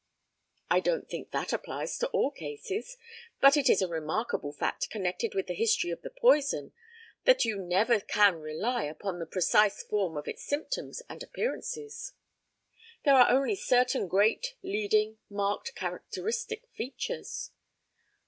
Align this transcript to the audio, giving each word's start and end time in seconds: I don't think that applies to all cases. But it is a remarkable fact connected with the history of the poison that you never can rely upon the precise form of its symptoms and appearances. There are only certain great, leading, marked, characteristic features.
I 0.67 0.79
don't 0.79 1.07
think 1.07 1.29
that 1.29 1.53
applies 1.53 1.99
to 1.99 2.07
all 2.07 2.31
cases. 2.31 2.97
But 3.39 3.55
it 3.55 3.69
is 3.69 3.83
a 3.83 3.87
remarkable 3.87 4.51
fact 4.51 4.89
connected 4.89 5.35
with 5.35 5.45
the 5.45 5.53
history 5.53 5.91
of 5.91 6.01
the 6.01 6.09
poison 6.09 6.73
that 7.25 7.45
you 7.45 7.59
never 7.59 7.99
can 7.99 8.39
rely 8.39 8.85
upon 8.85 9.19
the 9.19 9.27
precise 9.27 9.83
form 9.83 10.17
of 10.17 10.27
its 10.27 10.43
symptoms 10.43 11.03
and 11.07 11.21
appearances. 11.21 12.13
There 13.05 13.13
are 13.13 13.29
only 13.29 13.53
certain 13.55 14.07
great, 14.07 14.55
leading, 14.63 15.19
marked, 15.29 15.75
characteristic 15.75 16.65
features. 16.75 17.51